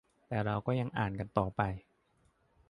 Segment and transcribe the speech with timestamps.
[0.27, 1.61] แต่เราก็ยังอ่านกันต่อไป